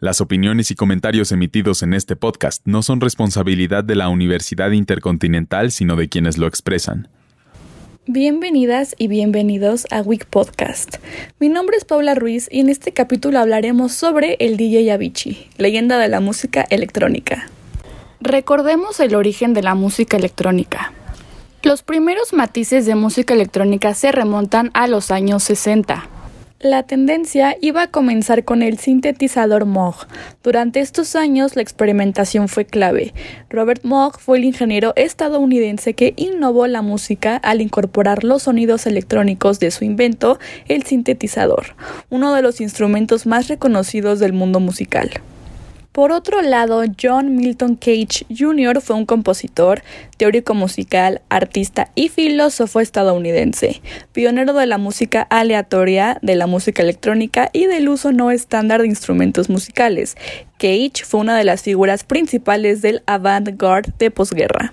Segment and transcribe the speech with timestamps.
[0.00, 5.70] Las opiniones y comentarios emitidos en este podcast no son responsabilidad de la Universidad Intercontinental,
[5.70, 7.08] sino de quienes lo expresan.
[8.06, 10.96] Bienvenidas y bienvenidos a Week Podcast.
[11.38, 15.96] Mi nombre es Paula Ruiz y en este capítulo hablaremos sobre el DJ Avicii, leyenda
[15.98, 17.48] de la música electrónica.
[18.20, 20.92] Recordemos el origen de la música electrónica.
[21.62, 26.10] Los primeros matices de música electrónica se remontan a los años 60.
[26.64, 30.06] La tendencia iba a comenzar con el sintetizador Moog.
[30.42, 33.12] Durante estos años la experimentación fue clave.
[33.50, 39.60] Robert Moog fue el ingeniero estadounidense que innovó la música al incorporar los sonidos electrónicos
[39.60, 41.76] de su invento, el sintetizador,
[42.08, 45.10] uno de los instrumentos más reconocidos del mundo musical.
[45.94, 48.80] Por otro lado, John Milton Cage Jr.
[48.80, 49.84] fue un compositor,
[50.16, 53.80] teórico musical, artista y filósofo estadounidense,
[54.10, 58.88] pionero de la música aleatoria, de la música electrónica y del uso no estándar de
[58.88, 60.16] instrumentos musicales.
[60.58, 64.72] Cage fue una de las figuras principales del avant-garde de posguerra.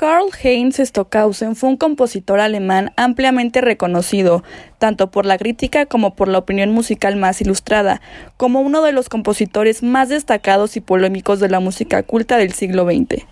[0.00, 4.42] Karl Heinz Stockhausen fue un compositor alemán ampliamente reconocido,
[4.78, 8.00] tanto por la crítica como por la opinión musical más ilustrada,
[8.38, 12.86] como uno de los compositores más destacados y polémicos de la música culta del siglo
[12.86, 13.26] XX.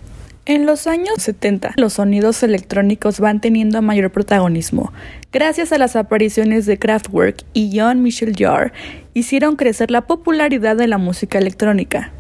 [0.44, 4.92] En los años 70, los sonidos electrónicos van teniendo mayor protagonismo.
[5.32, 8.74] Gracias a las apariciones de Kraftwerk y John Michel Jarre,
[9.14, 12.12] hicieron crecer la popularidad de la música electrónica.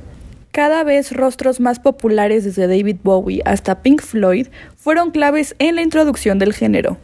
[0.58, 5.82] Cada vez rostros más populares desde David Bowie hasta Pink Floyd fueron claves en la
[5.82, 6.96] introducción del género.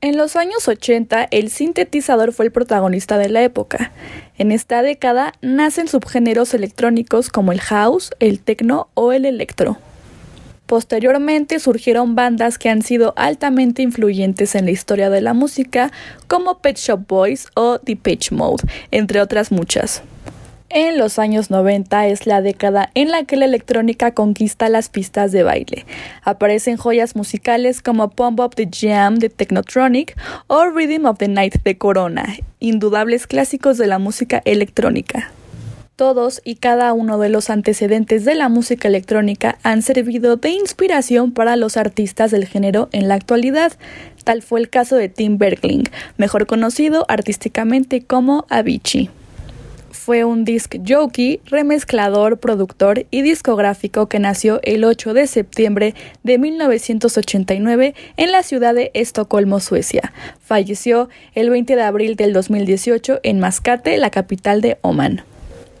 [0.00, 3.92] En los años 80, el sintetizador fue el protagonista de la época.
[4.36, 9.78] En esta década nacen subgéneros electrónicos como el house, el techno o el electro.
[10.66, 15.92] Posteriormente surgieron bandas que han sido altamente influyentes en la historia de la música,
[16.26, 20.02] como Pet Shop Boys o Depeche Mode, entre otras muchas.
[20.68, 25.30] En los años 90 es la década en la que la electrónica conquista las pistas
[25.30, 25.86] de baile.
[26.24, 30.18] Aparecen joyas musicales como Pump Up the Jam de Technotronic
[30.48, 32.26] o Rhythm of the Night de Corona,
[32.58, 35.30] indudables clásicos de la música electrónica.
[35.94, 41.30] Todos y cada uno de los antecedentes de la música electrónica han servido de inspiración
[41.30, 43.72] para los artistas del género en la actualidad.
[44.24, 45.84] Tal fue el caso de Tim Bergling,
[46.16, 49.10] mejor conocido artísticamente como Avicii
[49.90, 56.38] fue un disc jockey, remezclador, productor y discográfico que nació el 8 de septiembre de
[56.38, 60.12] 1989 en la ciudad de Estocolmo, Suecia.
[60.40, 65.22] Falleció el 20 de abril del 2018 en Mascate, la capital de Oman.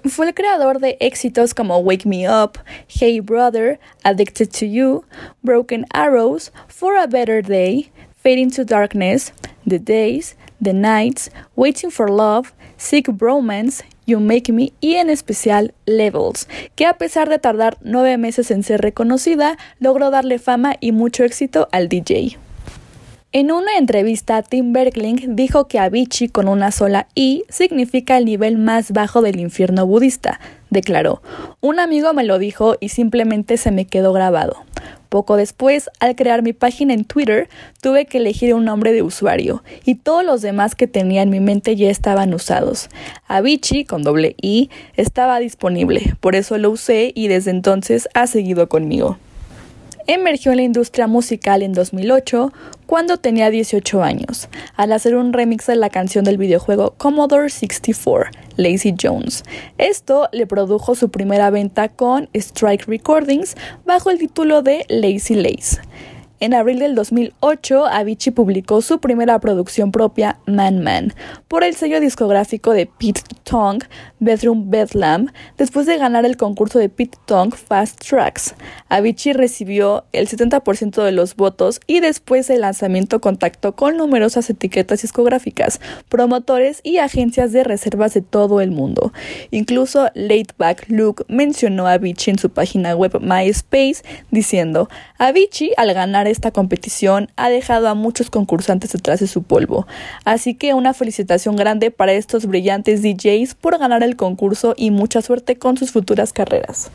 [0.04, 5.04] Fue el creador de éxitos como Wake Me Up, Hey Brother, Addicted to You,
[5.42, 7.90] Broken Arrows, For a Better Day,
[8.22, 9.32] Fading to Darkness,
[9.68, 15.74] The Days, The Nights, Waiting for Love, Sick Bromance You Make Me y en especial
[15.84, 20.92] Levels, que a pesar de tardar nueve meses en ser reconocida, logró darle fama y
[20.92, 22.38] mucho éxito al DJ.
[23.32, 28.56] En una entrevista, Tim Bergling dijo que Avicii con una sola I significa el nivel
[28.56, 30.40] más bajo del infierno budista.
[30.70, 31.20] Declaró,
[31.60, 34.64] un amigo me lo dijo y simplemente se me quedó grabado.
[35.16, 37.48] Poco después, al crear mi página en Twitter,
[37.80, 41.40] tuve que elegir un nombre de usuario y todos los demás que tenía en mi
[41.40, 42.90] mente ya estaban usados.
[43.26, 48.68] Avicii, con doble I, estaba disponible, por eso lo usé y desde entonces ha seguido
[48.68, 49.16] conmigo.
[50.08, 52.52] Emergió en la industria musical en 2008
[52.86, 58.30] cuando tenía 18 años, al hacer un remix de la canción del videojuego Commodore 64,
[58.56, 59.42] Lazy Jones.
[59.78, 65.80] Esto le produjo su primera venta con Strike Recordings bajo el título de Lazy Lace.
[66.38, 71.14] En abril del 2008, Avicii publicó su primera producción propia, Man Man,
[71.48, 73.82] por el sello discográfico de Pete Tong,
[74.20, 78.54] Bedroom Bedlam, después de ganar el concurso de Pete Tong Fast Tracks.
[78.90, 85.00] Avicii recibió el 70% de los votos y después del lanzamiento contactó con numerosas etiquetas
[85.00, 85.80] discográficas,
[86.10, 89.14] promotores y agencias de reservas de todo el mundo.
[89.50, 96.25] Incluso Laidback Luke mencionó a Avicii en su página web MySpace diciendo, Avicii al ganar
[96.28, 99.86] esta competición ha dejado a muchos concursantes detrás de su polvo.
[100.24, 105.22] Así que una felicitación grande para estos brillantes DJs por ganar el concurso y mucha
[105.22, 106.90] suerte con sus futuras carreras.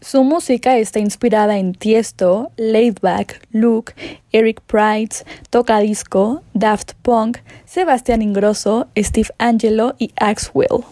[0.00, 3.92] Su música está inspirada en Tiesto, Laidback, Luke,
[4.32, 10.84] Eric Price, Toca Disco, Daft Punk, Sebastián Ingrosso, Steve Angelo y Axwell.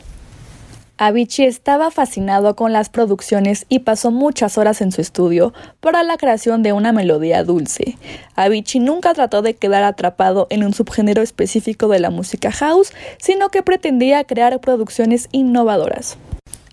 [1.01, 6.17] Avicii estaba fascinado con las producciones y pasó muchas horas en su estudio para la
[6.17, 7.97] creación de una melodía dulce.
[8.35, 13.49] Avicii nunca trató de quedar atrapado en un subgénero específico de la música house, sino
[13.49, 16.19] que pretendía crear producciones innovadoras.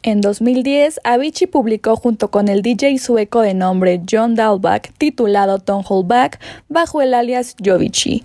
[0.02, 5.86] En 2010, Avicii publicó junto con el DJ sueco de nombre John Dalbach titulado Don't
[5.90, 6.40] Hold Back
[6.70, 8.24] bajo el alias Jovici.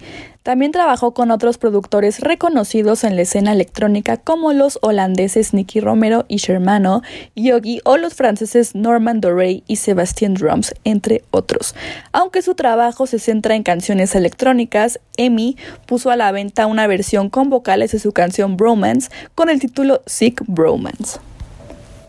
[0.51, 6.25] También trabajó con otros productores reconocidos en la escena electrónica como los holandeses Nicky Romero
[6.27, 7.03] y Shermano,
[7.37, 11.77] Yogi o los franceses Norman Doré y Sébastien Drums, entre otros.
[12.11, 15.57] Aunque su trabajo se centra en canciones electrónicas, Emi
[15.87, 20.03] puso a la venta una versión con vocales de su canción Bromance con el título
[20.07, 21.21] Sick Bromance.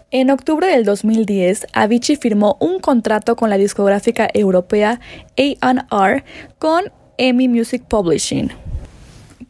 [0.09, 4.99] En octubre del 2010, Avicii firmó un contrato con la discográfica europea
[5.37, 6.23] A&R
[6.57, 6.91] con
[7.23, 8.49] EMI Music Publishing.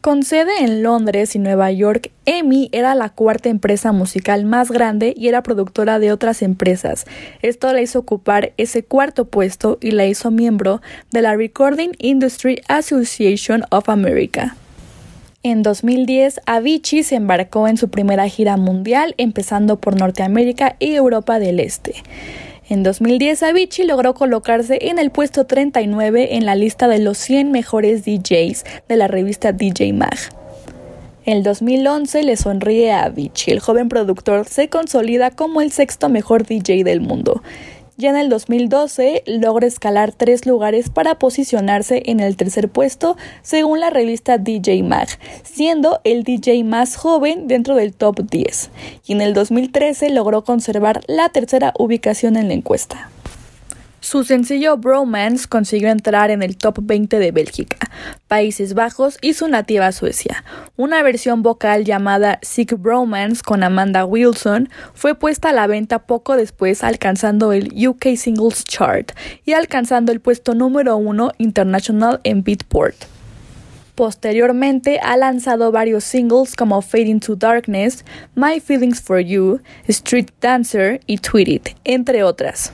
[0.02, 5.14] Con sede en Londres y Nueva York, EMI era la cuarta empresa musical más grande
[5.16, 7.06] y era productora de otras empresas.
[7.40, 10.82] Esto la hizo ocupar ese cuarto puesto y la hizo miembro
[11.12, 14.54] de la Recording Industry Association of America.
[15.42, 21.38] En 2010, Avicii se embarcó en su primera gira mundial, empezando por Norteamérica y Europa
[21.38, 21.94] del Este.
[22.68, 27.50] En 2010, Avicii logró colocarse en el puesto 39 en la lista de los 100
[27.50, 30.16] mejores DJs de la revista DJ Mag.
[31.24, 36.46] En 2011 le sonríe a Avicii, el joven productor se consolida como el sexto mejor
[36.46, 37.42] DJ del mundo.
[37.98, 43.80] Ya en el 2012 logra escalar tres lugares para posicionarse en el tercer puesto según
[43.80, 45.08] la revista DJ Mag,
[45.42, 48.70] siendo el DJ más joven dentro del top 10.
[49.06, 53.10] Y en el 2013 logró conservar la tercera ubicación en la encuesta.
[54.02, 57.78] Su sencillo Bromance consiguió entrar en el top 20 de Bélgica,
[58.26, 60.42] Países Bajos y su nativa Suecia.
[60.76, 66.36] Una versión vocal llamada Sick Bromance con Amanda Wilson fue puesta a la venta poco
[66.36, 69.12] después alcanzando el UK Singles Chart
[69.44, 72.96] y alcanzando el puesto número 1 internacional en Beatport.
[73.94, 81.00] Posteriormente ha lanzado varios singles como Fade into Darkness, My Feelings for You, Street Dancer
[81.06, 82.72] y Tweet It, entre otras.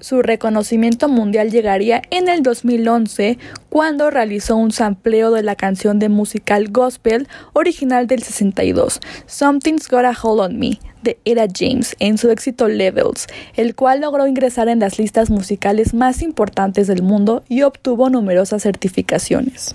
[0.00, 6.08] Su reconocimiento mundial llegaría en el 2011 cuando realizó un sampleo de la canción de
[6.08, 12.16] musical gospel original del 62, Something's Got a Hold on Me, de Era James, en
[12.16, 17.42] su éxito Levels, el cual logró ingresar en las listas musicales más importantes del mundo
[17.48, 19.74] y obtuvo numerosas certificaciones.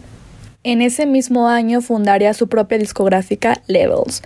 [0.66, 4.24] En ese mismo año fundaría su propia discográfica Levels,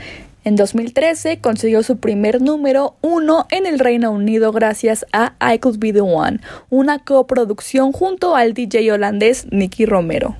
[0.47, 5.77] en 2013 consiguió su primer número uno en el Reino Unido gracias a I Could
[5.77, 6.39] Be the One,
[6.69, 10.38] una coproducción junto al DJ holandés Nicky Romero.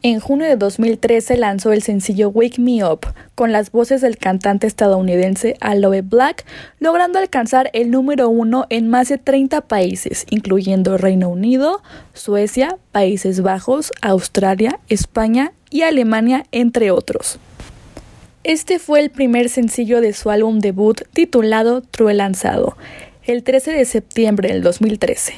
[0.00, 3.00] En junio de 2013 lanzó el sencillo Wake Me Up
[3.34, 6.46] con las voces del cantante estadounidense Aloe Black,
[6.80, 11.82] logrando alcanzar el número uno en más de 30 países, incluyendo Reino Unido,
[12.14, 17.38] Suecia, Países Bajos, Australia, España y Alemania, entre otros.
[18.44, 22.76] Este fue el primer sencillo de su álbum debut titulado True lanzado,
[23.24, 25.34] el 13 de septiembre del 2013.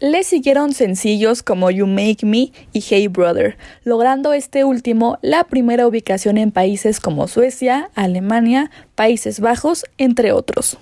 [0.00, 5.86] Le siguieron sencillos como You Make Me y Hey Brother, logrando este último la primera
[5.86, 10.76] ubicación en países como Suecia, Alemania, Países Bajos, entre otros.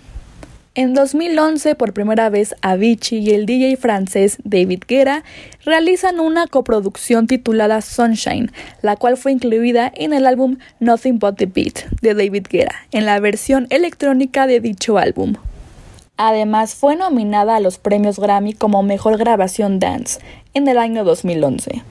[0.78, 5.24] En 2011, por primera vez, Avicii y el DJ francés David Guerra
[5.64, 8.52] realizan una coproducción titulada Sunshine,
[8.82, 13.06] la cual fue incluida en el álbum Nothing But the Beat de David Guerra, en
[13.06, 15.36] la versión electrónica de dicho álbum.
[16.18, 20.20] Además, fue nominada a los premios Grammy como Mejor Grabación Dance
[20.52, 21.84] en el año 2011.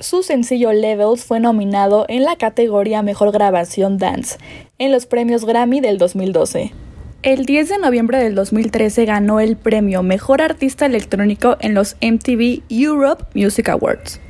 [0.00, 4.38] Su sencillo Levels fue nominado en la categoría Mejor Grabación Dance
[4.78, 6.85] en los premios Grammy del 2012.
[7.26, 12.62] El 10 de noviembre del 2013 ganó el premio Mejor Artista Electrónico en los MTV
[12.68, 14.20] Europe Music Awards.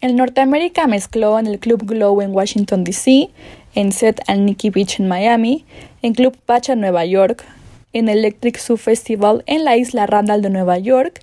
[0.00, 3.30] En Norteamérica mezcló en el Club Glow en Washington, D.C.,
[3.76, 5.64] en Set and Nikki Beach en Miami,
[6.02, 7.44] en Club Pacha en Nueva York,
[7.92, 11.20] en Electric Zoo Festival en la isla Randall de Nueva York,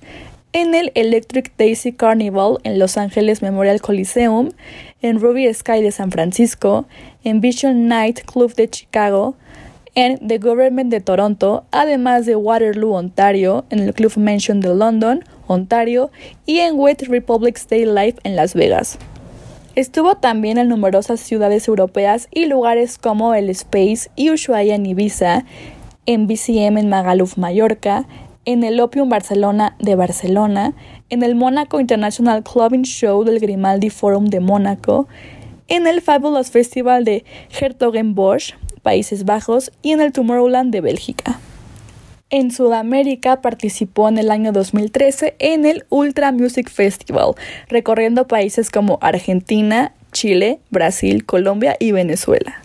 [0.53, 4.51] en el Electric Daisy Carnival en Los Ángeles Memorial Coliseum,
[5.01, 6.85] en Ruby Sky de San Francisco,
[7.25, 9.35] en Vision Night Club de Chicago,
[10.01, 15.25] en The Government de Toronto, además de Waterloo, Ontario, en el Club Mansion de London,
[15.45, 16.09] Ontario,
[16.45, 18.97] y en Wet Republic Day Life en Las Vegas.
[19.75, 25.43] Estuvo también en numerosas ciudades europeas y lugares como el Space y Ushuaia en Ibiza,
[26.05, 28.07] en BCM en Magaluf, Mallorca,
[28.45, 30.75] en el Opium Barcelona de Barcelona,
[31.09, 35.09] en el Monaco International Clubbing Show del Grimaldi Forum de Mónaco,
[35.67, 41.39] en el Fabulous Festival de Hertogenbosch, Países Bajos y en el Tomorrowland de Bélgica.
[42.31, 47.33] En Sudamérica participó en el año 2013 en el Ultra Music Festival,
[47.67, 52.61] recorriendo países como Argentina, Chile, Brasil, Colombia y Venezuela.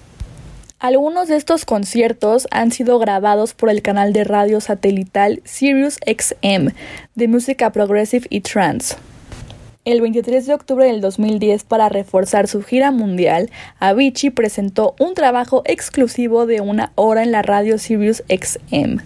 [0.81, 6.75] Algunos de estos conciertos han sido grabados por el canal de radio satelital Sirius XM
[7.15, 8.97] de música progressive y trance.
[9.85, 13.51] El 23 de octubre del 2010, para reforzar su gira mundial,
[13.81, 19.01] Avicii presentó un trabajo exclusivo de una hora en la radio Sirius XM.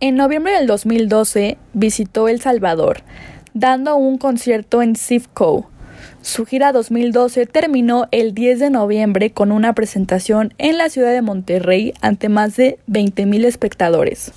[0.00, 3.02] En noviembre del 2012 visitó El Salvador,
[3.52, 5.68] dando un concierto en Sifco.
[6.22, 11.20] Su gira 2012 terminó el 10 de noviembre con una presentación en la ciudad de
[11.20, 14.32] Monterrey ante más de 20.000 espectadores.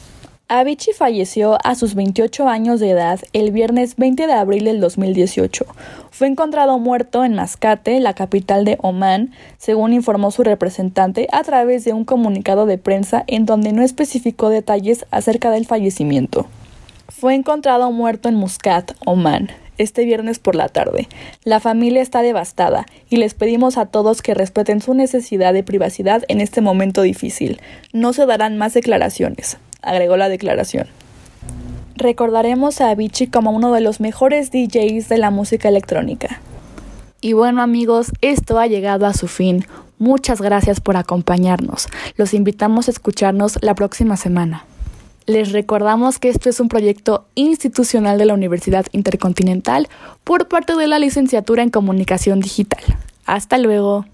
[0.52, 5.64] Avicii falleció a sus 28 años de edad el viernes 20 de abril del 2018.
[6.10, 11.86] Fue encontrado muerto en Mascate, la capital de Omán, según informó su representante a través
[11.86, 16.48] de un comunicado de prensa en donde no especificó detalles acerca del fallecimiento.
[17.10, 21.08] Fue encontrado muerto en Muscat, Omán, este viernes por la tarde.
[21.44, 26.24] La familia está devastada y les pedimos a todos que respeten su necesidad de privacidad
[26.28, 27.62] en este momento difícil.
[27.94, 30.88] No se darán más declaraciones agregó la declaración.
[31.96, 36.40] Recordaremos a Avicii como uno de los mejores DJs de la música electrónica.
[37.22, 39.66] Y bueno amigos, esto ha llegado a su fin.
[39.98, 41.88] Muchas gracias por acompañarnos.
[42.16, 44.64] Los invitamos a escucharnos la próxima semana.
[45.26, 49.90] Les recordamos que esto es un proyecto institucional de la Universidad Intercontinental
[50.24, 52.82] por parte de la Licenciatura en Comunicación Digital.
[53.26, 54.06] Hasta luego.